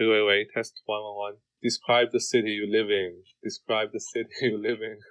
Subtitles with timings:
[0.00, 1.36] 喂喂喂，test one one one。
[1.62, 3.22] Describe the city you live in.
[3.40, 4.98] Describe the city you live in.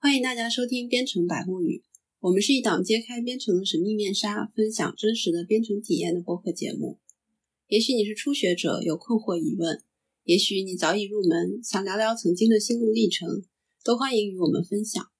[0.00, 1.76] 欢迎大家收听《编程百物语》，
[2.20, 6.98] 我们是一档揭开编程的神秘面纱，分享真实的编程体验的播客节目。
[7.66, 9.76] 也许你是初学者，有困惑疑问；
[10.24, 13.44] 也许你早已入门，想聊聊曾经的心路历程。
[13.84, 15.10] 都欢迎与我们分享。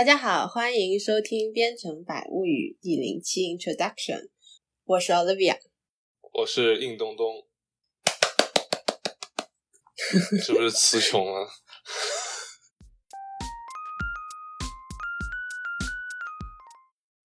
[0.00, 4.30] 大家好，欢迎收听《编程百物语》第零期 Introduction。
[4.86, 5.58] 我是 Olivia，
[6.32, 7.44] 我是硬东东，
[10.40, 11.46] 是不是词穷了？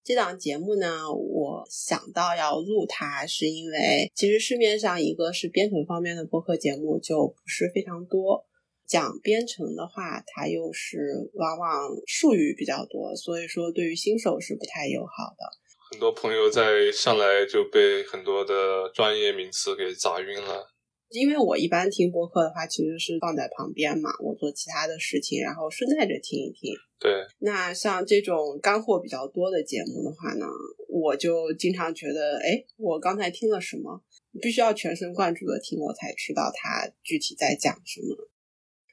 [0.03, 8.45] 这档节目呢，我想到要录它，是因为其实市面上一个是编程方面的播客节目就不是非常多。
[8.87, 15.45] 讲编程的话，它又是往往术语比较多，所以说对于新手是不太友好的。
[15.91, 20.71] 很多朋友在上来就被很多的专业名词给砸晕了。
[21.09, 26.73] 因为我一般听播客的话，其实是放在旁边嘛，我做其他的事情，然后顺带着听一听。
[26.99, 27.23] 对。
[27.39, 30.45] 那像这种干货比较多的节目的话呢，
[30.89, 34.01] 我就经常觉得，哎，我刚才听了什么？
[34.41, 38.17] 必须要全神贯注的听，我才知道它具体在讲什么。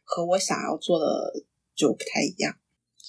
[0.04, 2.56] 和我想要做的就不太一样。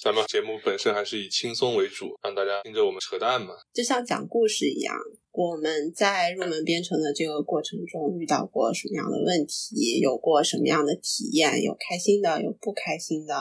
[0.03, 3.53] 咱们节目本身还是以轻松为主，让大家听着我们扯淡嘛。
[3.73, 4.94] 就像讲故事一样，
[5.31, 13.34] 我们在入门编程的这个过程中遇到过什么样的问题，有过什么样的体验，有开心的，有不开心的，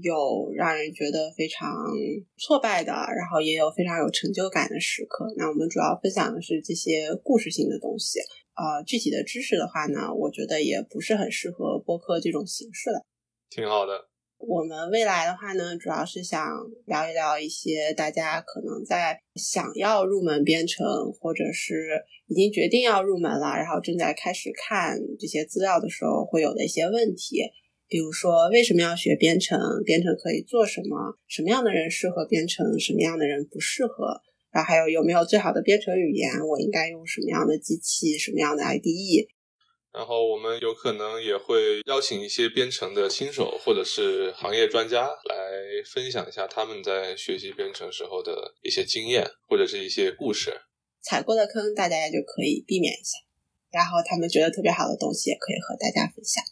[0.00, 1.74] 有让人觉得非常
[2.36, 5.26] 挫败的，然后也有非常有成就感的时刻。
[5.36, 8.20] 那我们主要分享的是这些故事性的东西。
[8.56, 13.04] 呃，具体的知识的话呢，我觉得也不是很适合播客这种形式的。
[13.50, 14.08] 挺好的。
[14.38, 16.46] 我们未来的话呢，主要是想
[16.84, 20.86] 聊一聊一些大家可能在想要入门编程，
[21.20, 27.42] 或者是已经决定要入门了，然后正在开始看这些资料的时候会有的一些问题。
[27.88, 29.58] 比如说，为什么要学编程？
[29.84, 31.16] 编程可以做什么？
[31.28, 32.78] 什么样的人适合编程？
[32.78, 34.20] 什么样的人不适合？
[34.56, 36.32] 然后还有有没有最好的编程语言？
[36.40, 38.16] 我应该用什么样的机器？
[38.16, 39.28] 什么样的 IDE？
[39.92, 45.36] 然后我们有可能也会邀请一些编程的新手或者是行业专家来
[45.84, 50.58] 分享一下他们在学习编程时候的一些经验或者是一些故事。
[51.02, 53.18] 踩过的坑大家也就可以避免一下，
[53.70, 56.42] 然后他们觉得特别好的东西也可以和大家分享。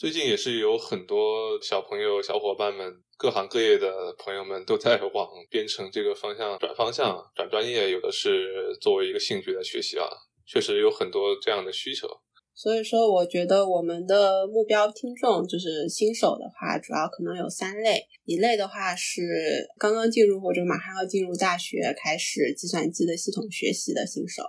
[0.00, 2.90] 最近也是有很多小朋友、小伙伴们。
[3.18, 10.08] 各行各业的朋友们都在往编程这个方向转方向、转专业，有的是作为一个兴趣来学习啊，
[10.46, 12.08] 确实有很多这样的需求。
[12.54, 24.44] 所以说，我觉得我们的目标听众就是新手的话，主要可能有三类：一类的话是刚刚进入或者马上要进入大学，开始计算机的系统学习的新手；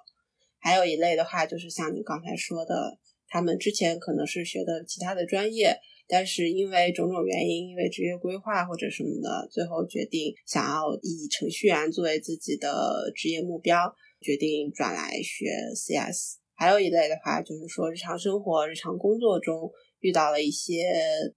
[0.62, 2.98] 还有一类的话，就是像你刚才说的，
[3.32, 5.80] 他们之前可能是学的其他的专业。
[6.08, 16.36] 但是因为种种原因，因为职业规划或者什么的，最后决定想要以程序员作为自己的职业目标，决定转来学 CS。
[16.54, 19.72] 还有一类的话，就是说日常生活、日常工作中
[20.02, 20.84] 遇到了一些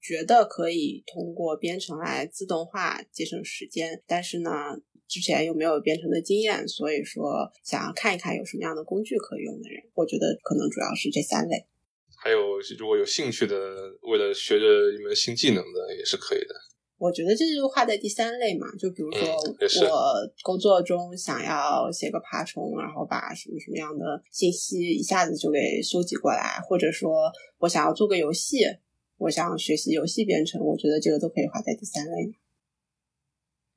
[0.03, 4.51] 觉得可以通过编程来自动化节省时间，但是呢，
[5.07, 11.65] 之前又没有编程的经验，所以说想要看一看有什么样的工具可以用的人，我觉得可能主要是这三类。
[12.25, 12.39] 还有，
[12.79, 13.55] 如果有兴趣的，
[14.01, 16.55] 为了学着一门新技能的，也是可以的。
[16.97, 19.29] 我觉得这就划在第三类嘛，就比如说
[19.91, 28.65] 我工作中想要写个爬虫，然后把什么什么样的信息一下子就给收集过来，或者说我想要做个游戏，
[29.19, 32.33] 我想学习游戏编程，我觉得这个都可以划在第三类。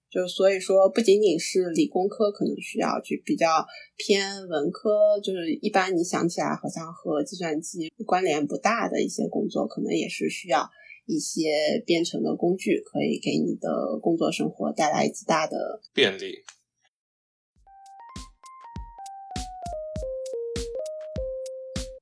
[0.09, 3.65] 就所以说，不仅仅是理工科可能需要去比较
[3.97, 10.69] 偏文科，就是一般你想起来好像和计算机关联不大的一些工作，可能也是需要
[11.05, 16.37] 一些编程的工具，可以给你的工作生活带来极大的便利。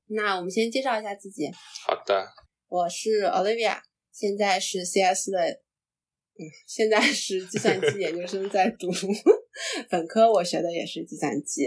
[0.07, 1.49] 那我们先介绍一下自己。
[1.87, 2.27] 好的，
[2.67, 3.79] 我是 Olivia，
[4.11, 5.64] 现在是 CS 的。
[6.37, 8.89] 嗯，现在是计算机研究生在读。
[9.89, 11.63] 本科我学的也是计算机，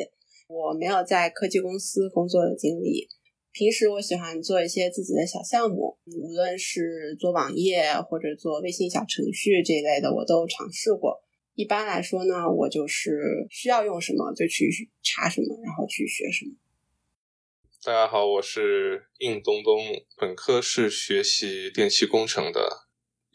[0.47, 3.09] 我没有在科技公司工作的经历。
[3.51, 11.25] 平时我喜欢做一些自己的小项目，无论是做网页或者做微信小程序这一类的，我都尝试过。
[11.55, 14.69] 一般来说呢，我就是需要用什么就去
[15.03, 16.53] 查什么，然后去学什么。
[17.83, 19.81] 大家好，我是应东东，
[20.19, 22.88] 本科是学习电气工程的，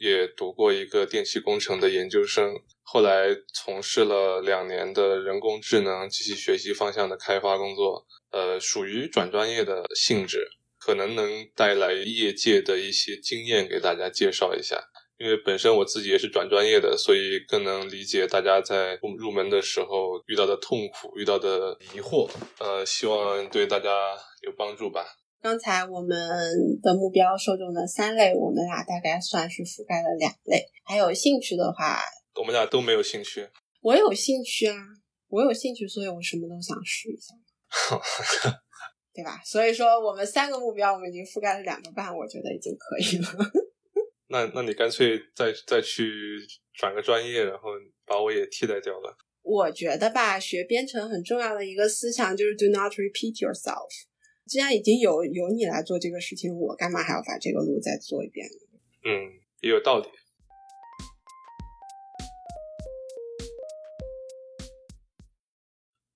[0.03, 10.45] 也读过一个电气工程的研究生，后来从事了两年的人工智能机器学习方向的开发工作，呃，属于转专业的性质，
[10.77, 14.83] 可能能带来业界的一些经验给大家介绍一下。
[15.19, 22.29] 因为本身我自己也是转专业的，所以更能理解大家在入门的时候遇到的痛苦、遇到的疑惑。
[22.59, 23.89] 呃，希望对大家
[24.41, 25.05] 有帮助吧。
[25.43, 26.17] 刚才我们
[26.81, 30.65] 的目标受众的三类，我们俩大概算是覆盖了两类。
[30.85, 31.99] 还有兴趣的话，
[32.39, 33.49] 我们俩都没有兴趣。
[33.83, 34.77] 我有兴趣啊，
[35.27, 37.35] 我有兴趣，所以我什么都想试一下，
[39.13, 39.41] 对吧？
[39.43, 43.51] 所以说，我们三个目标，我们已经覆盖了两个半，我觉得已经可以了。
[44.31, 46.39] 那那你干脆再再去
[46.73, 47.67] 转个专业，然后
[48.05, 49.13] 把我也替代掉了。
[49.41, 53.89] 我觉得吧，学编程很重要的一个思想就是 do not repeat yourself。
[54.45, 58.79] 既然已经有有你来做这个事情，我干嘛还要把这个路再做一遍呢？
[59.05, 60.07] 嗯，也有道理。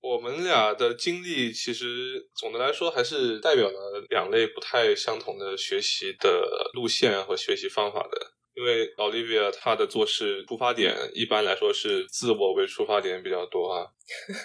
[0.00, 8.37] 我们俩的经历其实总的来说还是代表了两类不太相同的学习的路线和学习方法的。
[8.58, 13.86] 因为 Olivia 她的做事出发点一般来说是自我为出发点比较多啊，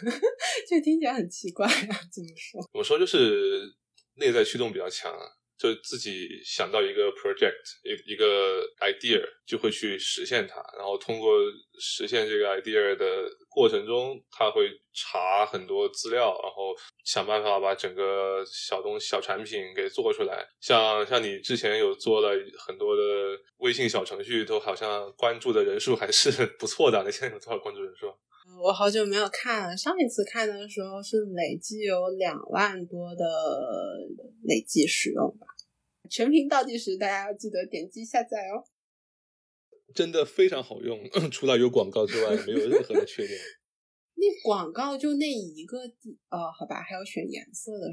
[0.70, 2.62] 这听起来很奇怪啊，怎么说？
[2.62, 3.64] 怎么说就是
[4.18, 5.26] 内在驱动比较强啊。
[5.56, 10.56] 就自己想到一个 project，一一个 idea，就会去实现它。
[10.76, 11.38] 然后通过
[11.80, 13.06] 实现这个 idea 的
[13.48, 16.76] 过程中，他会查很多资料，然后
[17.06, 20.46] 想办法把整个小东小产品给做出来。
[20.60, 23.02] 像像你之前有做了很多的
[23.64, 27.02] 微信小程序，都好像关注的人数还是 不错的。
[27.06, 28.08] 你现在有多少关注人数？
[28.62, 33.26] 我好久没有看了，上一次看的时候是累计有两万多的
[34.44, 35.48] 累计使用吧。
[36.10, 38.68] 全屏倒计时，大家要记得点击下载哦。
[39.96, 41.00] 真的非常好用，
[41.32, 43.40] 除了有广告之外，没有任何的缺点。
[44.16, 47.92] 那广告就那一个地哦，好吧，还要选颜色的。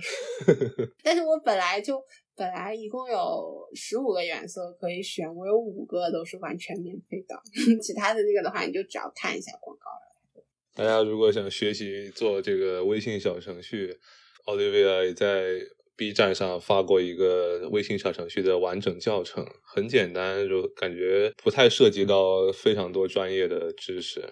[1.02, 2.02] 但是我本来就
[2.40, 7.36] 本来一共有十五个颜色可以选，我有五个都是完全免费的，
[7.82, 10.42] 其他的那个的话，你就只要看一下广告了。
[10.74, 13.98] 大家如果想学习做这个微信小程序
[14.46, 15.60] ，Olivia 也在。
[15.96, 24.24] B 站上发过一个微信小程序的完整教程，很简单，就感觉不太涉及到非常多专业的知识。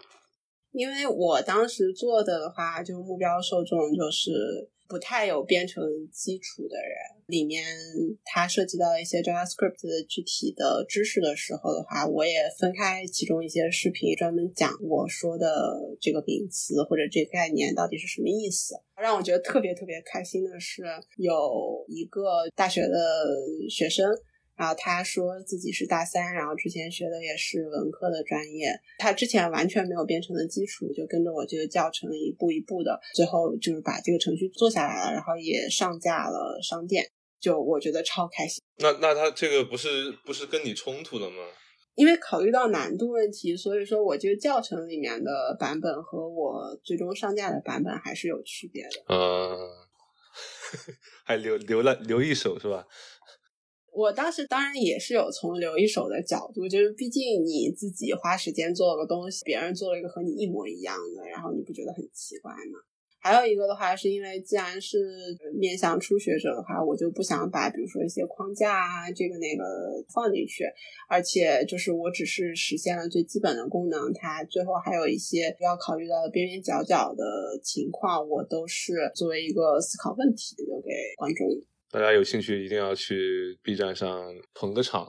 [0.73, 4.71] 因为我当时做的话，就目标受众就是。
[4.89, 6.97] 不太有编程基础的人，
[7.27, 7.63] 里面
[8.25, 15.47] 它涉及到一些 JavaScript 的具体的知识的时候的话，我也分开其中一些视频专门讲我说的
[16.01, 18.75] 这个名词或者这个概念到底是什么意思。
[18.97, 20.83] 让我觉得特别特别开心的是，
[21.19, 22.97] 有一个大学的
[23.69, 24.11] 学生。
[24.59, 37.09] 然后他说自己是大三，然后之前学的也是文科的专业，他之前完全没有编程的基础，就跟着我这个教程一步一步的，最后就是把这个程序做下来了，然后也上架了商店，
[37.41, 38.61] 就我觉得超开心。
[38.79, 41.37] 那那他这个不是不是跟你冲突了吗？
[41.95, 49.15] 因为考虑到难度问题，所以说我这个教程里面的版本和我最终上架的版本还是有区别的。
[49.15, 49.59] 嗯，
[51.27, 52.87] 还留留了留一手是吧？
[53.99, 62.79] 我当时当然也是有从留一手的角度，就是毕竟你自己花时间做了个东西，别人做了一个和你一模一样的，然后你不觉得很奇怪吗？
[63.21, 64.97] 还有一个的话，是因为既然是
[65.59, 69.65] 面向初学者的话，我就不想把比如说一些框架啊，这个那个
[70.15, 70.63] 放进去，
[71.09, 81.45] 而且就是我只是实现了最基本的功能，它最后还有一些要考虑到的边边角角的情况，我都是作为一个思考问题留给观众。
[81.91, 85.07] 大家有兴趣一定要去 B 站上捧个场，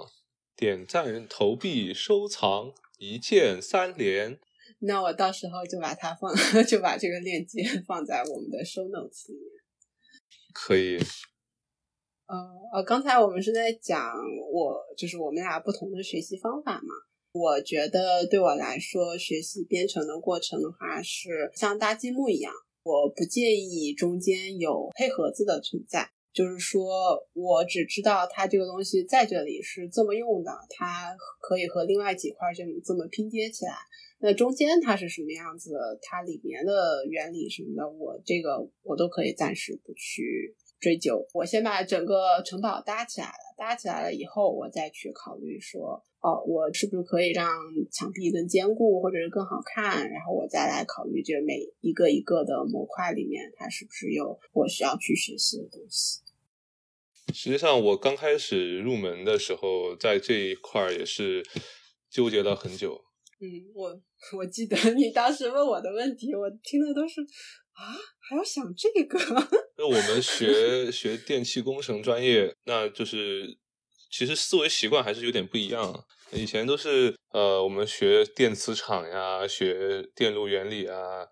[0.55, 4.39] 点赞、投币、收藏，一键三连。
[4.79, 6.33] 那我到时候就把它放，
[6.63, 9.51] 就把这个链接 放在我们的 show notes 里面。
[10.53, 10.98] 可以。
[12.27, 12.38] 呃
[12.74, 14.13] 呃，刚才我们是在讲
[14.53, 16.93] 我就是我们俩不同的学习方法嘛。
[17.33, 26.12] 我觉得对我来说，学习编程的过程的话，是像搭积木一样，我不介意中间有黑盒子的存在。
[26.31, 33.74] 就是说，我只知道它这个东西在这里是这么用的，它可以和另外几块这么这么拼接起来。
[34.21, 35.71] 那中间它是什么样子，
[36.01, 41.25] 它里面的原理什么的，我这个我都可以暂时不去追究。
[41.33, 47.48] 我先把整个城堡搭起来了，搭起来了以后，我再去考虑说，哦，我是不是可以让
[47.91, 56.21] 墙壁更坚固，或者是更好看，然后我再来考虑这每一个一个的模块里面，它是不是有我需要去学习的东西。
[57.33, 61.45] 实际上，我刚开始入门的时候，在这一块儿也是
[62.09, 63.05] 纠结了很久。
[63.41, 64.01] 嗯，我
[64.36, 67.21] 我记得你当时问我的问题，我听的都是
[67.79, 69.17] 啊，还要想这个。
[69.77, 73.57] 那我们学学电气工程专业，那就是
[74.12, 76.05] 其实思维习惯还是有点不一样。
[76.31, 81.25] 以前都是呃，我们学电磁场呀，学电路原理啊，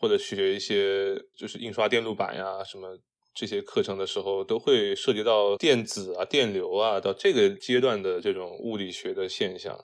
[0.00, 2.98] 或者学一些就是印刷电路板呀什么
[3.34, 9.78] 这些课程的时候，都会涉及到电子啊、电流啊，到这个阶段的这种物理学的现象。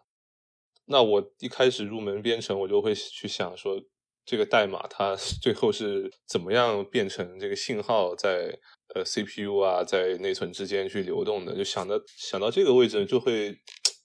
[0.87, 3.80] 那我一开始入门编程，我就会去想说，
[4.26, 8.59] 这个代码它最后是怎么样变成这个信号在
[8.95, 11.56] 呃 CPU 啊在内存之间去流动的？
[11.56, 13.56] 就想到想到这个位置，就会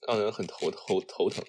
[0.06, 1.44] 让人很头头头疼。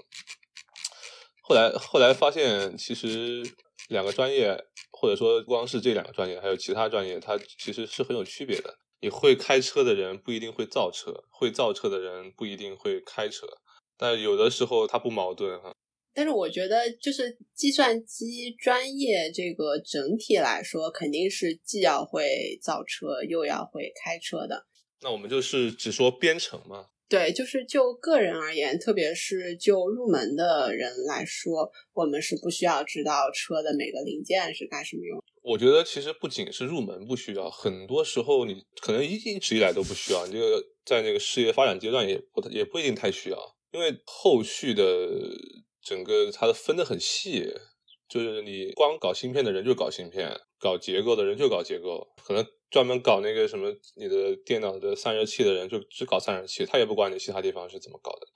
[1.44, 3.44] 后来后来发现，其实
[3.90, 8.80] 两个专业，或者说光是这两个专业，还有其他专业，它其实是很有区别的。
[9.02, 13.46] 你会开车的人不一定会造车，会造车的人不一定会开车。
[13.98, 15.76] 但有的时候它不矛盾哈，
[16.14, 24.66] 但是我觉得就是计算机专业这个整体来说，肯定是既要会造车又要会开车的。
[25.02, 26.88] 那我们就是只说编程嘛？
[27.10, 35.22] 对，就是就个人而言，特别是就入门的人来说，我们是不需要知道车的每个零件是干什么用。
[35.44, 43.38] 我觉得其实不仅是入门不需要，很多时候你可能一一直以来都不需要，你这个在那个事业发展阶段也不也不一定太需要。
[43.74, 44.84] 因为后续的
[45.84, 47.54] 整个它的分的很细，
[48.08, 58.28] 就是你光搞芯片的人就搞芯片，搞结构的人就搞结构，可能专门搞那个什么你的电脑的散热器的人就只搞散热器，他也不管你其他地方是怎么搞的，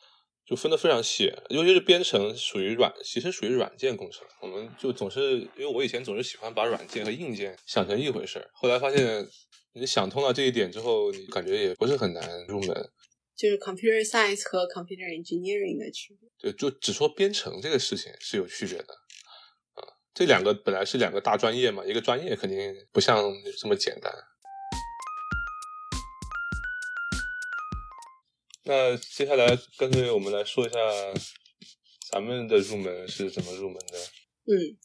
[0.45, 1.31] 就分的非常细。
[1.49, 9.27] 尤其是编程属于软，其实属于软件工程，我们就总是因为我以前总是喜欢把软件和硬件想成一回事儿，后来发现
[9.73, 12.89] 你想通了这一点之后，你感觉也不是很难入门。
[13.37, 16.27] 就是 computer science 和 computer engineering 的区别。
[16.39, 18.93] 对，就只说编程这个事情是有区别的
[19.73, 19.85] 啊。
[20.13, 22.57] 这两个本来是两个大专业嘛，一个专业肯定
[22.91, 23.23] 不像
[23.59, 24.11] 这么简单。
[28.65, 30.77] 那接下来干脆我们来说一下
[32.11, 33.97] 咱们的入门是怎么入门的。
[34.45, 34.77] 嗯，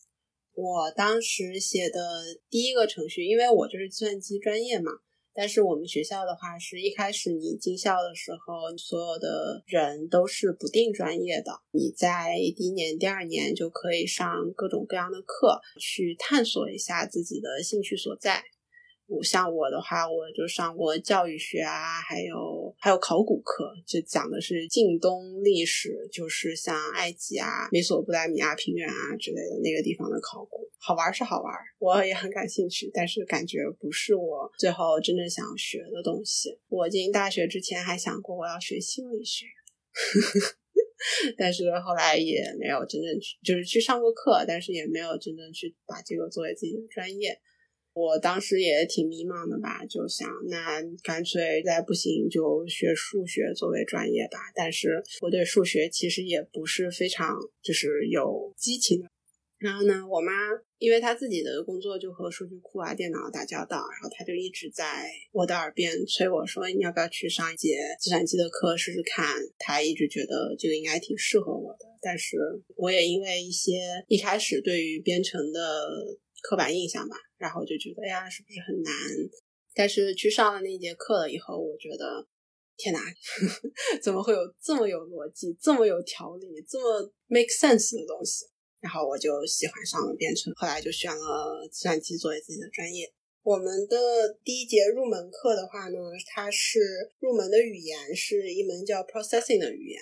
[0.53, 4.93] 我当时写的第一个程序，因为我就是计算机专业嘛。
[5.35, 11.61] 但是我们学校的话，是一开始你进校的时候，所有的人都是不定专业的。
[11.73, 18.43] 你在第一年、第二年就可以上各种各样的课，去探索一下自己的兴趣所在。
[19.09, 36.59] 我像我的话，我就上过教育学啊，还有还有考古课，就讲的是近东历史，就是像埃及啊、美索不达米亚平原啊之类的那个地方的考古，好玩是好玩，我也很感兴趣，但是感觉不是我最后真正想学的东西。
[36.67, 39.47] 我进大学之前还想过我要学心理学，
[41.39, 47.39] 但是后来也没有真正去，就是去上过课，但是也没有真正去把这个作为自己的专业。
[47.95, 54.39] 我当时也挺迷茫的吧，就想那干脆再不行就学数学作为专业吧。
[54.55, 59.12] 但是我对数学其实也不是非常就是有激情的。
[59.63, 60.33] 然后呢，我妈
[60.79, 71.87] 因为她自己的工作就和数据库啊、电脑打交道，然后她就一直在我的耳边催我说：“你要不要去上一节计算机的课试试看？”她一直觉得这个应该挺适合我的。
[72.01, 72.37] 但是
[72.75, 73.79] 我也因为一些
[74.09, 75.87] 一开始对于编程的
[76.43, 77.17] 刻板印象吧。
[77.39, 78.93] 然后就觉得，哎呀，是不是很难？
[79.75, 82.25] 但是去上了那节课了以后，我觉得，
[82.77, 83.01] 天哪，
[84.01, 88.47] 怎么会有这么有逻辑、这么有条理、这么 make sense 的东西？
[88.83, 93.11] 然后我就喜欢上了编程，后来就选了计算机作为自己的专业。
[93.43, 93.97] 我们的
[94.45, 95.99] 第一节入门课的话呢，
[96.35, 96.81] 它是
[97.21, 100.01] 入门的语言是一门叫 processing 的语言。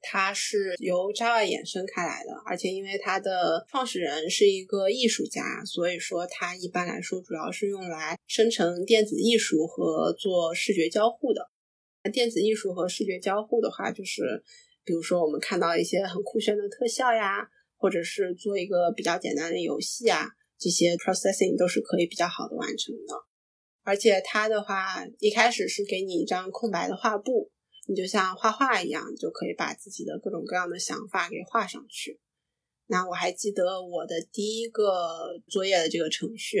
[0.00, 11.50] 它是由 Java 衍生开来的，而且因为它的创始人是一个艺术家，所以说它一般来说主要是用来生成电子艺术和做视觉交互的。
[12.12, 14.42] 电子艺术和视觉交互的话，就是
[14.84, 20.26] 比如说我们看到一些很酷炫的特效呀，或者是做一个比较简单的游戏啊，
[20.58, 23.14] 这些 processing 都是可以比较好的完成的。
[23.84, 27.50] 而且它的话，一开始是给你一张空白的画布。
[27.90, 32.20] 你就像画画一样，就可以把自己的各种各样的想法给画上去。
[32.86, 36.58] 那我还记得我的第一个作业的这个程序，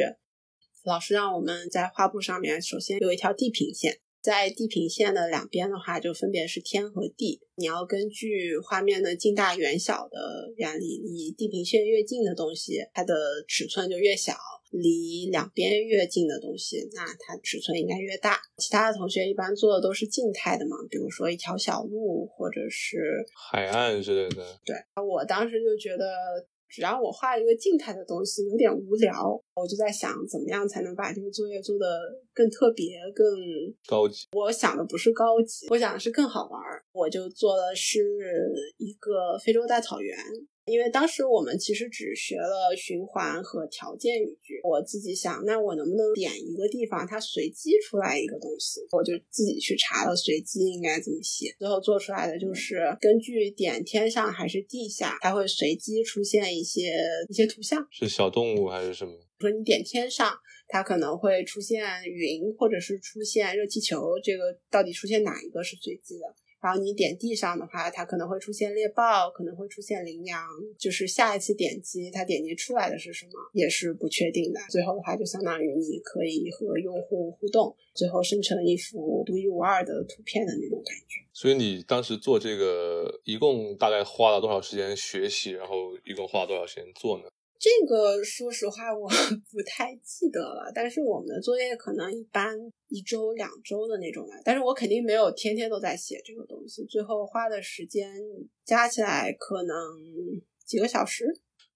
[0.84, 4.00] 老师让我们在画布上面首先有一条地平线。
[4.20, 7.40] 在地平线的两边的话，就分别是天和地。
[7.56, 13.14] 你要根据画面的近大远小的原理，离地平线越近的东西，它的
[13.46, 14.34] 尺寸就越小；
[14.70, 18.38] 离两边越近的东西，那它尺寸应该越大。
[18.58, 24.44] 其他的同学一般做的都是静态的嘛，比如说一条小路或者是海岸之类的。
[24.64, 26.04] 对，我当时就觉得。
[26.68, 29.42] 只要我画一个静态的东西，有点无聊。
[29.54, 31.86] 我就在想，怎么样才能把这个作业做得
[32.32, 33.26] 更特别、更
[33.86, 34.26] 高级？
[34.32, 36.60] 我想的不是高级，我想的是更好玩。
[36.92, 37.98] 我就做的是
[38.76, 40.16] 一个非洲大草原。
[40.68, 48.80] 因为当时我们其实只学了循环和条件语句，我自己想，那我能不能点一个地方，它随机出来一个东西？
[48.92, 56.92] 我就自己去查了随机应该怎么写，最后做出来的就是根据点天上还是地下，它会随机出现一些
[57.28, 59.14] 一些图像，是小动物还是什么？
[59.38, 60.32] 说你点天上，
[60.66, 66.26] 它可能会出现云，或者是出现热气球，这个到底出现哪一个是随机的？
[66.60, 70.44] 然后你点地上的话，它可能会出现猎豹，可能会出现羚羊，
[70.76, 74.60] 就是下一次点击它点击出来的是什么也是不确定的。
[74.70, 81.24] 最后的话就相当于你可以和用户互动，最后生成一幅独一无二的图片的那种感觉。
[81.32, 87.24] 所以你当时做这个一共大概花了多少时间学习，然后一共花了多少时间做呢？
[87.58, 89.08] 这个说实话我
[89.50, 98.14] 不太记得了，但是我们的作业可能一般一周两周的那种吧，但是我肯定没有天天都在写这个东西，最后花的时间
[98.64, 99.76] 加起来可能
[100.64, 101.24] 几个小时。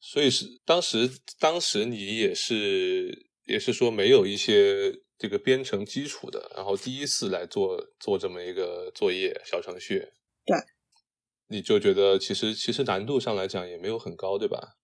[0.00, 10.08] 所以是当时当时你也是也是说没有一些这个编程基础的，然后第一次来做做这么一个作业小程序，
[10.44, 10.56] 对，
[11.48, 14.76] 你就觉得其实其实难度上来讲也没有很高，对吧？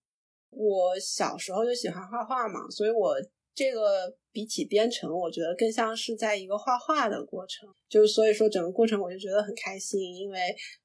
[0.50, 3.16] 我小时候就喜欢画画嘛，所以我
[3.54, 7.68] 这个比起编程，我觉得更像是在一个画画的过程。
[7.88, 10.38] 就是所以说整个过程我就觉得很开心，因为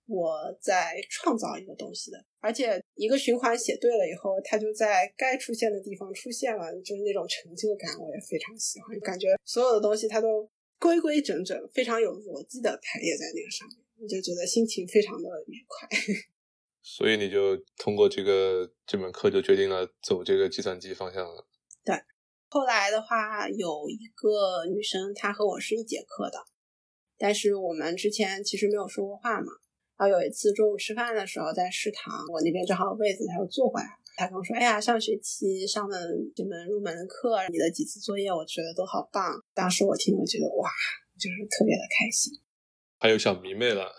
[0.08, 8.98] 我在创造一个东西的，而且一个循环写对了以后，它就在该出现的地方出现了，就是那种成就感，我也非常喜欢。
[9.02, 15.88] 感觉所有的东西它都规规整整，非常有逻辑的排列在那个上面，我就觉得心情非常的愉快。
[16.84, 21.48] 所以你就通过这个这门课就决定了走这个计算机方向了。
[21.86, 21.96] 对，
[22.50, 26.38] 后来的话有一个女生，她和我是一节课的，
[27.18, 29.48] 但是我们之前其实没有说过话嘛。
[29.96, 33.94] 然后有一次中午吃饭的时候，在食堂，我那边正好有位子，她就坐回来了。
[34.18, 35.98] 她跟我说：“哎呀，上学期上的
[36.36, 40.70] 这门入门的课，你的几次作业，我觉得都好棒。”当时我听了觉得哇，
[41.18, 42.34] 就是特别的开心。
[43.00, 43.94] 还有小迷妹了。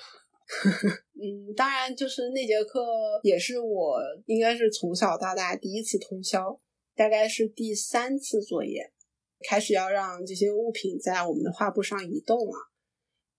[1.14, 2.85] 嗯，当然，就是那节课
[3.23, 6.61] 也是我应该是从小到大第一次通宵，
[6.95, 8.93] 大概是第三次作业，
[9.49, 12.55] 开始要让这些物品在我们的画布上移动了。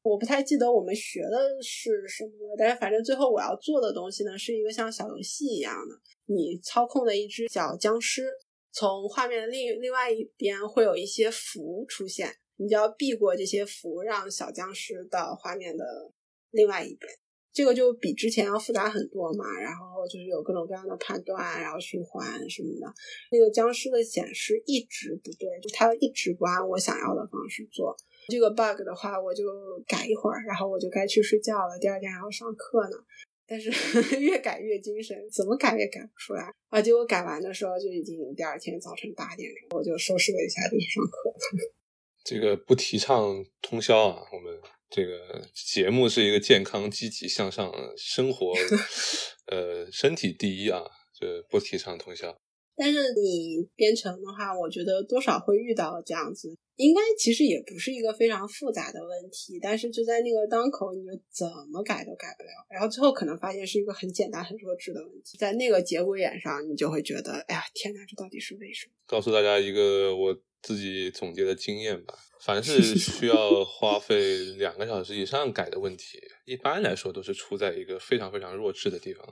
[0.02, 8.24] 我不太记得我们学的是什么，但是反正最后我要做的东西呢，是一个像小游戏一样的，你操控的一只小僵尸，
[8.72, 15.84] 从画面的另另外一边会有一些符出现，你就要避过这些符，让小僵尸到画面的。
[16.56, 17.12] 另外一边，
[17.54, 22.94] 这个就比之前要复杂很多嘛，然后就是有各种各样的判断，然后循环什么的。
[23.32, 27.96] 那个僵尸的显示一直不对，就它一直不按我想要的方式做。
[28.28, 29.44] 这个 bug 的话，我就
[29.86, 31.78] 改一会儿，然后我就该去睡觉了。
[31.80, 32.98] 第二天还要上课呢，
[33.46, 33.70] 但是
[34.20, 36.82] 越改越精神，怎么改也改不出来啊！
[36.82, 41.72] 结果改完的时候就已经第二天早晨八点钟，我就收拾了一下就去上课了。
[42.26, 44.60] 这个不提倡通宵啊，我们。
[44.90, 48.54] 这个节目是一个健康、积极向上生活，
[49.52, 50.82] 呃，身体第一啊，
[51.20, 52.38] 就不提倡通宵。
[52.78, 68.94] 但是你编程的话，我觉得多少会遇到这样子，应该其实也不是一个非常复杂的问题，但是就在那个当口，你就怎么改都改不了，然后最后可能发现是一个很简单、很弱智的问题，在那个节骨眼上，你就会觉得，哎呀，天哪，这到底是为什么？
[69.08, 72.18] 告诉大家一个我自己总结的经验吧。
[72.42, 79.26] 凡 是需要花费两个小时以上改的问题，一般来说都是出在一个非常非常弱智的地方，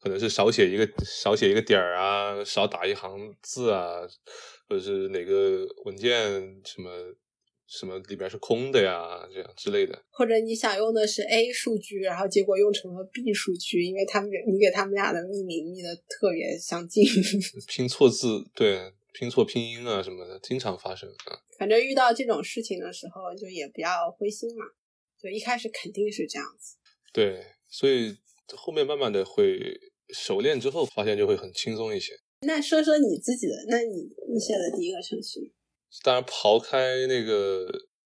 [0.00, 4.00] 可能是少写一个少写一个点儿啊，少打一行字啊，
[4.68, 6.12] 或者是哪个文件
[6.64, 6.90] 什么
[7.66, 10.04] 什么里边是空的呀，这样之类的。
[10.10, 17.02] 或者你想用的是 A 数据，然后结果用成了 B 数据，因为他们你给他们俩的命名命的特别相近，
[17.66, 18.92] 拼错字对。
[19.18, 21.40] 拼错拼音啊什么的，经常发生啊。
[21.58, 24.66] 反正遇到这种事情的时候，就也不要灰心嘛。
[25.18, 26.76] 就一开始肯定是这样子。
[27.14, 28.14] 对，所以
[28.54, 29.58] 后面慢慢的会
[30.10, 32.12] 熟练之后，发现就会很轻松一些。
[32.42, 35.54] 那说说你自己的，那你你写的第一个程序？
[36.04, 37.66] 当然，刨开那个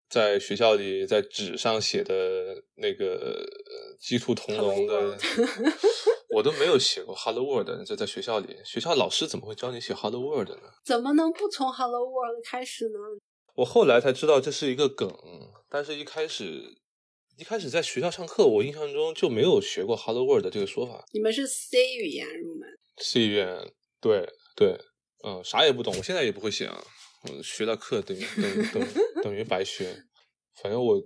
[0.08, 3.46] 在学校里在纸上写的那个
[4.00, 5.18] 鸡兔同笼的，
[6.30, 7.68] 我都没有写过 Hello World。
[7.86, 10.62] 这在学校里，学校老师怎么会教你写 Hello World 呢？
[10.84, 12.98] 怎么能不从 Hello World 开始呢？
[13.54, 15.12] 我后来才知道这是一个梗，
[15.68, 16.78] 但是一开始
[17.36, 21.04] 一开始在学校上课，我印象中就没有学过 Hello World 这个说法。
[21.12, 22.66] 你们是 C 语言入门
[22.96, 24.78] ？C 语言，对对，
[25.24, 26.82] 嗯，啥也不懂，我现在也不会写啊。
[27.42, 30.04] 学了课等于等于等于等于白学。
[30.62, 31.02] 反正我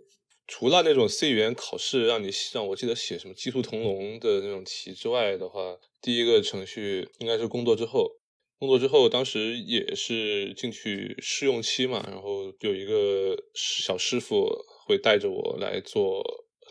[0.47, 8.19] 除了那种 C 语言考试让你让我记得写什么鸡兔同笼的那种题之外的话，第一个程序应该是工作之后。
[8.59, 14.49] 工作之后，当时也是进去试用期嘛，然后有一个小师傅
[14.87, 16.23] 会带着我来做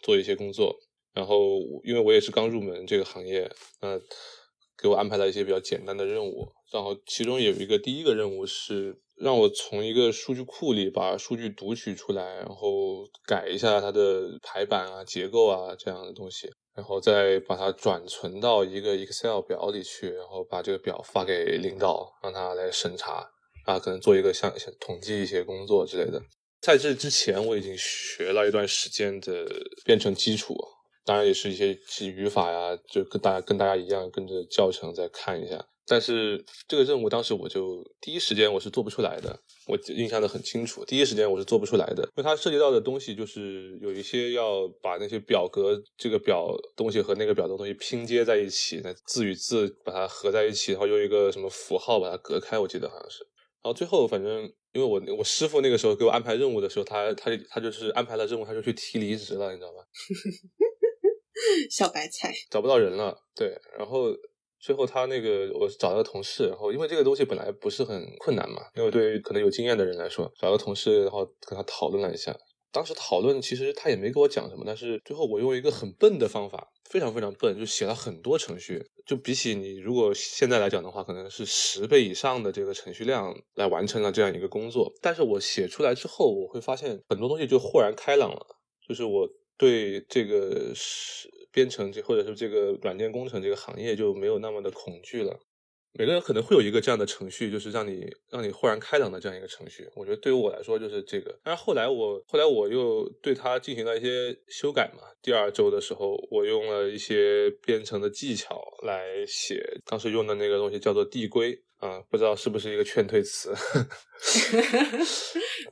[0.02, 0.80] 做一些工作，
[1.14, 4.00] 然后因为我也是刚入门这个行业，那
[4.82, 16.50] 给我安排了一些比较简单的任务，然后其中有一个第一个任务是让我从一个数据库里把数据读取出来，然后改一下它的排版啊、结构啊这样的东西。
[16.74, 23.30] 然后再把它转存到一个 Excel 表里去，然后把这个表发给领导，让他来审查，
[23.66, 26.22] 啊，可能做一个像像统计一些工作之类的。
[26.62, 29.46] 在这之前，我已经学了一段时间的
[29.84, 30.56] 编程基础，
[31.04, 35.68] 当然也是一些语法呀，就跟大家跟大家一样，跟着教程再看一下。
[35.88, 53.24] 但是这个任务当时我就第一时间我是做不出来的，我印象的很清楚，第一时间我是做不出来的，因为它涉及到的东西就是有一些要把那些表格这个表东西和那个表的东西拼接在一起，那字与字把它合在一起，然后用一个什么符号把它隔开，我记得好像是。
[53.64, 59.80] 然后最后反正因为我我师傅那个时候给我安排任务的时候，他他他就是安排了任务，他就去提离职了，你知道吧？
[61.70, 64.16] 小白菜找不到人了，对，然后。
[64.62, 72.38] 最后他那个我找了个同事，然后因为这个东西本来不是很困难嘛，因为对于可能有经验的人来说，找个同事，然后跟他讨论了一下。
[72.72, 84.94] 当时讨论其实他也没给我讲什么，但是最后我用一个很笨的方法，非常非常笨，就写了很多程序，就比起你如果现在来讲的话，可能是十倍以上的这个程序量来完成了这样一个工作。
[85.02, 88.46] 但是我写出来之后，我会发现很多东西就豁然开朗了，
[88.88, 91.28] 就是我对这个是。
[91.52, 95.40] 编程这或者是这个软件工程这个行业就没有那么的恐惧了。
[95.94, 99.86] 每个人可能会有一个这样的程序，就是让你让你豁然开朗的这样一个程序。
[99.94, 101.38] 我觉得对于我来说就是这个。
[101.44, 105.04] 但是后来我后来我又对它进行了一些修改嘛。
[105.22, 113.54] 第二周的时候，我用了一些编程的技巧来写，当时用的那个东西叫做递归啊，不知道是不是一个劝退词。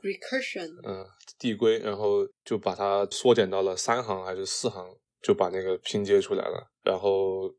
[0.02, 0.68] Recursion。
[0.86, 1.06] 嗯，
[1.38, 4.98] 递归，然后就把它缩减到了三行还是四行。
[5.22, 7.52] 就把那个拼接出来了，然后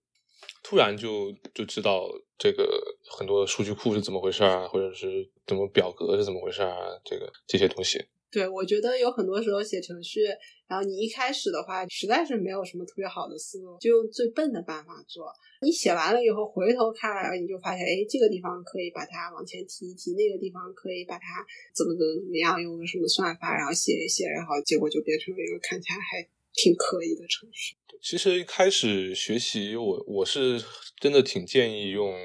[0.63, 2.79] 突然就就知道这个
[3.17, 8.03] 很多数据库是怎么回事啊，或者是怎么表格是怎么回事啊，这个这些东西。
[8.31, 10.21] 对，我觉得有很多时候写程序，
[10.65, 15.27] 然后你一开始的话实在是没有什么特别好的思路，就用最笨的办法做。
[15.61, 21.45] 你写完了以后回头看，然后你就发现，哎，这个地方可以把它往前提一提，那个地方可以把它
[21.75, 26.25] 怎么怎么怎么样，用个什么算法，然后写一写，然后结果就变成了一个看起来还。
[26.53, 27.75] 挺可以的程序。
[28.01, 30.59] 其实一开始学习，我我是
[30.99, 32.15] 真的挺建议用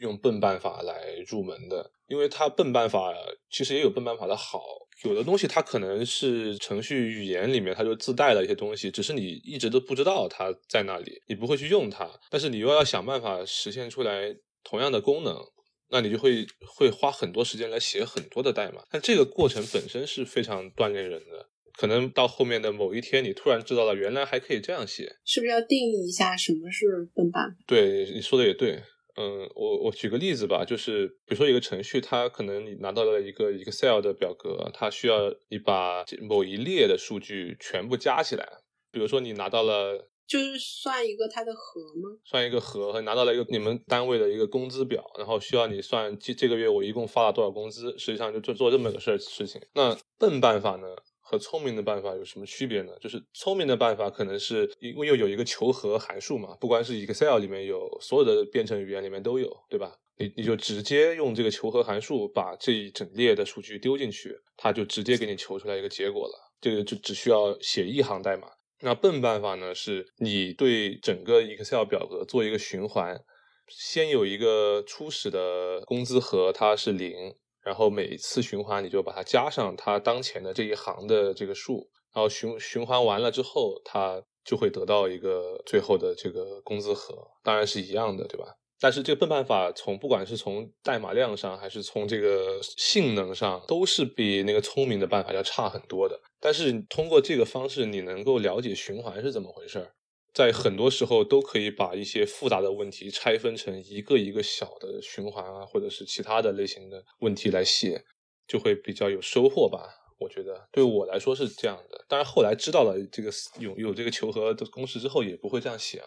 [0.00, 3.14] 用笨办法来入门的，因为它笨办法
[3.50, 4.62] 其实也有笨办法的好。
[5.04, 12.08] 有的东西它可能是程序语言里面它就自带了一些东西，只是你一直都不知道它在那里，你不会去用它。
[12.30, 15.36] 但是你又要想办法实现出来同样的功能，
[15.88, 18.84] 那你就会会花很多时间来写很多的代码。
[18.90, 21.48] 但这个过程本身是非常锻炼人的。
[21.76, 27.56] 可能到后面的某一天，你突然知道了，原来还可以这样写，是不是要定义一下什么是笨办？
[27.66, 28.82] 对，你说的也对。
[29.14, 38.48] 嗯，我我举个例子吧，就是比如说一个程序，它可能你拿到了一个 Excel 的表格，它需要你把某一列的数据全部加起来。
[38.90, 42.16] 比如说你拿到了，就是算一个它的和吗？
[42.24, 49.60] 算一个和，和拿到了一个你们单位的一个工资表，然后需要你算这这个月我一共发了多少工资，实际上就做做这么个事儿事情。
[49.74, 50.86] 那笨办法呢？
[51.32, 52.92] 和聪明的办法有什么区别呢？
[53.00, 59.96] 就是聪明的办法可能是因为又有一个求和函数嘛，不管是 Excel 里面有，所有的编程语言里面都有，对吧？
[60.18, 66.52] 你你就直接用这个求和函数把这一整列的数据丢进去，它就直接给你求出来一个结果了。
[66.60, 68.46] 这个就只需要写一行代码。
[68.82, 73.18] 那笨办法呢，是你对整个 Excel 表格做一个循环，
[73.68, 77.34] 先有一个初始的工资和它是零。
[77.64, 88.46] 然后每次循环，你就把它加上它当前的这一行的这个数，然后循循环完了之后，它就会得到一个最后的这个工资和，当然是一样的，对吧？
[88.80, 96.20] 但是这个笨办法从不管是从代码量上，还是从这个性能上，都是比那个聪明的办法要差很多的。
[96.40, 99.92] 但是通过这个方式，你能够了解循环是怎么回事儿，
[100.34, 108.02] 在很多时候都可以把一些复杂的问题拆分成一个一个小的循环啊，或者是其他的类型的问题来写，
[108.46, 109.98] 就会比较有收获吧。
[110.18, 112.04] 我觉得对我来说是这样的。
[112.08, 116.06] 当然后来知道了这个有有这个求和的公式之后，也不会这样写啊。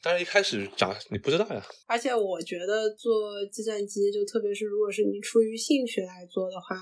[0.00, 6.76] 但是一开始讲你不知道呀，而且我觉得做计算机，就特别是如果是你出于兴趣来做的话，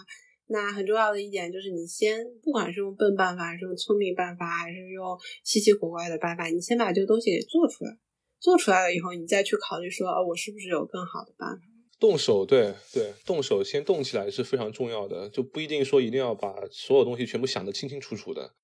[0.48, 7.98] 那很重要的一点就是你先，不管是用笨办法，还是用聪明办法，还是用稀奇古怪的办法，你先把这个东西给做出来。
[8.38, 11.62] 做出来了以后，你再去考虑说，哦，我是不是有更好的办法？
[11.98, 18.54] 动手，对对，动手先动起来是非常重要的，就不一定说一定要把所有东西全部想得清清楚楚的。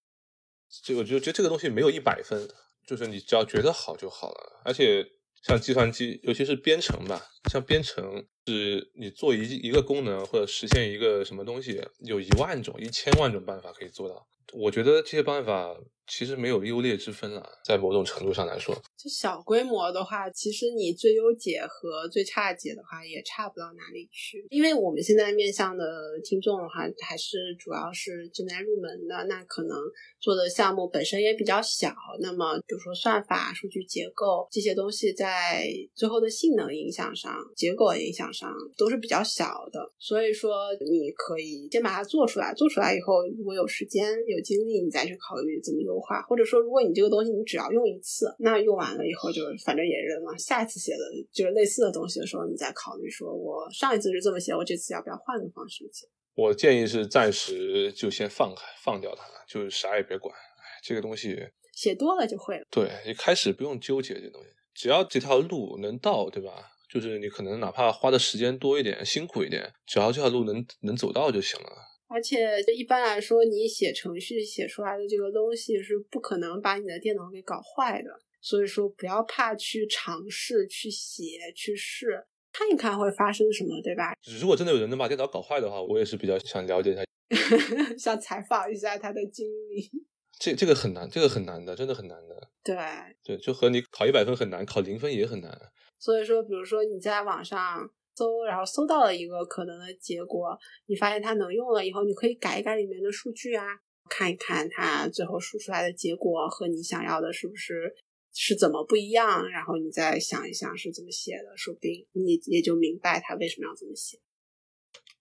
[0.84, 2.48] 这我就觉得这个东西没有一百分。
[2.84, 5.06] 就是你只要觉得好就好了，而且
[5.42, 14.26] 像计算机，尤其是编程吧，像编程是你做一一个功能或者实现一个什么东西，有一万种、一千万种办法可以做到。
[14.52, 15.76] 我觉得这些办法。
[16.06, 24.44] 其实没有优劣之分了，在某种程度上来说，就小规模的话，其实你最优解和最差解的话也差不到哪里去。
[24.50, 25.84] 因为我们现在面向的
[26.22, 29.78] 听众的话，还是主要是正在入门的，那可能
[30.20, 31.94] 做的项目本身也比较小。
[32.20, 39.80] 那么，比如说算法、数据结构这些东西，在最后的性能影响上、结果影响上都是比较小的。
[39.98, 46.02] 所以说，你可以先把它做出来，做出来以后，如果有时间、有精力，你再去考虑怎么优。
[46.02, 50.36] 化，或者说，如果你这个东西你只要用一次，那用完了以后就反正也扔了。
[50.36, 50.98] 下一次写的
[51.32, 56.08] 就是类似的东西的时候，你再考虑说，我上一次是这么写，我这次要不要换个方式写？
[56.34, 60.34] 我建议是暂时就先放开，放掉它，就是啥也别管。
[60.82, 61.38] 这个东西
[61.72, 62.64] 写多了就会了。
[62.70, 66.72] 对，一开始不用纠结这东西，只要这条路能到，对吧？
[66.90, 71.68] 就是你可能哪怕花的时间多一点，辛苦一点，只要这条路能能走到就行了。
[72.12, 78.10] 而且一般来说，你写程序写出来的这个东西是不可能把你的电脑给搞坏的，
[78.42, 81.24] 所以说不要怕去尝试、去写、
[81.56, 82.22] 去试，
[82.52, 84.14] 看一看会发生什么，对吧？
[84.38, 87.02] 如果真的有人能把电脑搞坏的话，我也是比较想了解一下，
[87.96, 89.90] 想采访一下他的经历。
[90.38, 92.50] 这这个很难，这个很难的，真的很难的。
[92.62, 92.76] 对
[93.24, 95.58] 对，就和你考一百分很难，考零分也很难。
[95.98, 97.90] 所以说，比如说你在网上。
[98.14, 103.64] 搜，然后搜到了一个可能的结果，你发现它能用了以后，你可以改一改里面的数据啊，
[104.08, 107.94] 看一看它最后输出来的结果和你想要的是不是
[108.32, 114.18] 是怎么不一样，然后你再想一想是怎么写的，说不定你也就明白它为什么要这么写。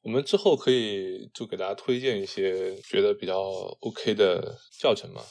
[0.04, 3.40] 我们之后可以就给大家推荐一些觉得比较
[3.82, 5.22] OK 的教程吗？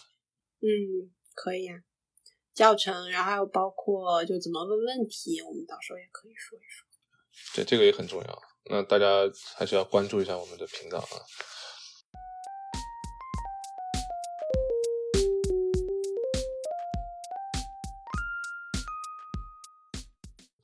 [0.61, 1.75] 嗯，可以啊，
[2.55, 6.89] 教程，然后还有包括就怎么问问题，我们到时候也可以说一说。
[7.55, 8.43] 对，这个也很重要。
[8.71, 9.07] 那大家
[9.57, 11.19] 还是要关注一下我们的频道啊。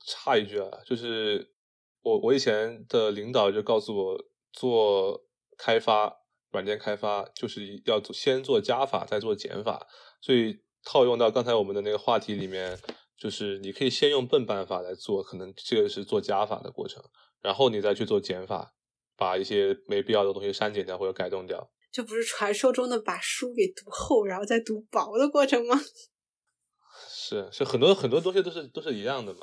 [0.05, 1.53] 插一句啊，就是
[2.01, 4.17] 我我以前的领导就告诉我，
[4.53, 5.25] 做
[5.57, 9.87] 开发软件开发就是要做先做加法，再做减法。
[10.21, 12.79] 所以套用到刚才我们的那个话题里面。
[13.17, 17.03] 就是你可以先用笨办法来做，可能这个是做加法的过程，
[17.41, 18.73] 然后你再去做减法，
[19.15, 21.71] 把一些没必要的东西删减掉或者改动掉。
[21.91, 25.75] 这不是传说中的把书给读厚，然后再读薄的过程吗？
[27.09, 29.39] 是是，很多很多东西都是都是一样的嘛。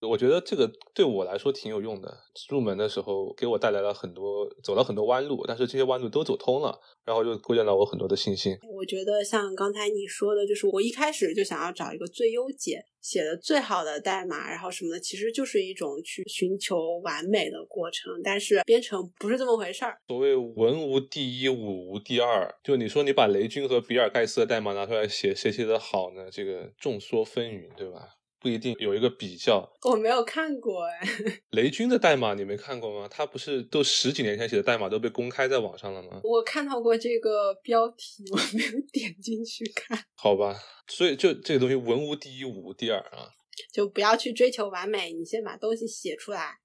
[0.00, 2.16] 我觉得这个对我来说挺有用的。
[2.48, 8.56] 入门的时候给我带来了很多，走了很多弯路，但是这些弯路都走通了，然后就构建了我很多的信心。
[8.76, 18.12] 我觉得像刚才你说的，就是我一开始就想要找一个最优解，写的最好的代码，然后什么的，其实就是一种去寻求完美的过程。
[18.22, 19.98] 但是编程不是这么回事儿。
[20.06, 26.30] 所谓文无第一，武无第二，就你说你把雷军和比尔盖茨的代码拿出来写，谁写的好呢？
[26.30, 28.10] 这个众说纷纭，对吧？
[28.40, 31.00] 不一定有一个比较，我没有看过哎。
[31.50, 33.08] 雷军的代码你没看过吗？
[33.10, 36.20] 他不是都十几年前写的代码都被公开在网上了吗？
[36.22, 39.98] 我看到过这个标题，我没有点进去看。
[40.14, 43.30] 好吧，所以就这个东西，文无第一，武无第二啊。
[43.72, 46.58] 就不要去追求完美，你先把东西写出来。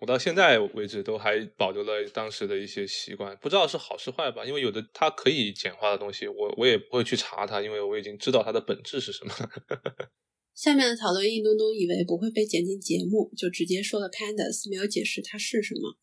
[0.00, 4.44] 我到现在为止都还保留了当时的一些习惯，不知道是好是坏吧？
[4.44, 9.32] 因为有的它可以简化的东西，我我也不会去查它，因为我已经知道它的本质是什么。
[10.54, 15.96] 下面的讨论，印东东以为不会被剪进节目，就直接说了 Pandas，没有解释它是什么。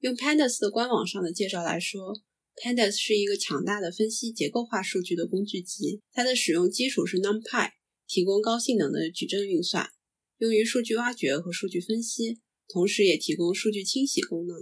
[0.00, 2.14] 用 Pandas 的官网上的介绍来说
[2.62, 7.70] Pandas 是一个强大的分析结构化数据的工具集，它的使用基础是 NumPy，
[8.06, 9.90] 提供高性能的矩阵运算，
[10.38, 14.56] 用于数据挖掘和数据分析，同时也提供数据清洗功能。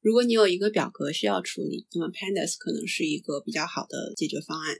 [0.00, 4.76] 如果你有一个表格需要处理，那么 Pandas 可能是一个比较好的解决方案。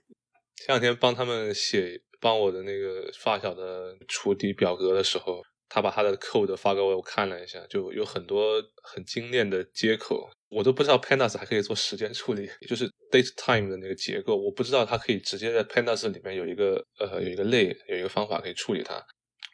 [0.56, 10.30] 前两天帮他们写，帮我的那个发小的处理表格的时候，他把他的 code 发给我，我看了一下，就有很多很精炼的接口。
[10.48, 19.04] 我都不知道 Pandas 还可以做时间处理，就是 date time 的那个结构，我不知道它可以直接在 Pandas 里面有一个呃有一个类有一个方法可以处理它，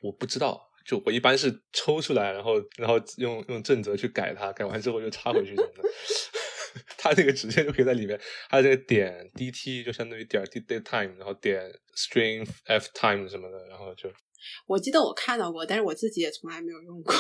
[0.02, 0.68] 我不知道。
[0.86, 5.88] 就我一般是抽出来，然后然后用用正则去改它，改完之后又插回去什么的。
[6.98, 11.62] 它这个直接就可以在里面，它这个点 dt 就相当于点 d date time，然后点
[11.96, 14.10] string f time 什么的，然后就。
[14.66, 17.14] 我记得我看到过，但是我自己也从来没有用过。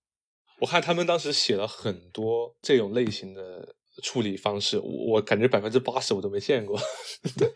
[0.60, 6.78] 我看他们当时写了很多这种类型的处理方式，我感觉百分之八十我都没见过。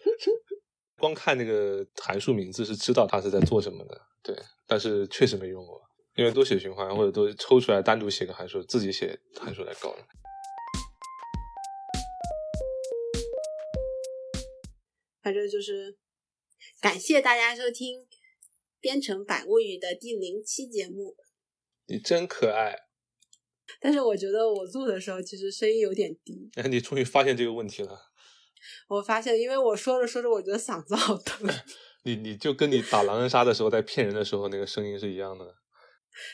[0.99, 5.81] 光看那个函数名字是知道它是在做什么的，对，但是确实没用过，
[6.17, 9.99] 因为都写循环或者都抽出来单独写个函数，自己写函数来搞了。
[15.27, 15.97] 反正就是
[16.81, 17.99] 感谢大家收听
[18.81, 21.17] 《编程百物语》的第零期节目。
[21.87, 22.77] 你真可爱。
[23.81, 26.49] 但是我觉得我录的时候其实声音有点低。
[26.55, 27.99] 哎，你终于发现这个问题了。
[28.87, 31.45] 我发现，因为我说着说着，我觉得嗓子好疼。
[32.07, 35.57] 你你就跟你打狼人杀的时候在骗人的时候那个声音是一样的。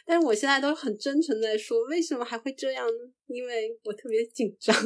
[0.04, 3.10] 但是我现在都很真诚在说，为什么还会这样呢？
[3.28, 4.76] 因为我特别紧张。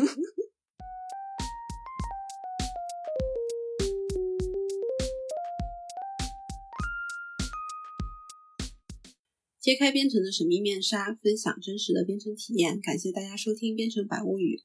[9.67, 12.81] 揭开编程的神秘面纱，分享真实的编程体验。
[12.81, 14.59] 感谢大家收听《编程百物语》。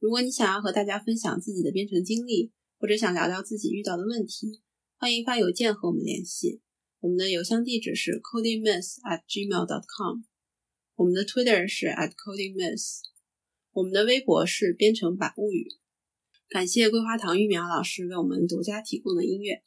[0.00, 2.50] 如果你想要和大家分享自己的编程经历，
[2.80, 4.60] 或者想聊聊自己遇到的问题，
[4.96, 6.60] 欢迎发邮件和我们联系。
[6.98, 10.22] 我们的邮箱地址是 codingmiss at gmail.com，
[10.96, 13.02] 我们的 Twitter 是 at @codingmess，
[13.70, 15.68] 我们的微博是编程百物语。
[16.48, 19.62] 感谢桂花糖玉苗老师为我们独家提供的音乐。